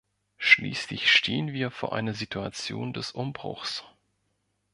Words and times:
Schließlich 0.39 1.11
stehen 1.11 1.53
wir 1.53 1.69
vor 1.69 1.93
einer 1.93 2.15
Situation 2.15 2.91
des 2.91 3.11
Umbruchs. 3.11 3.83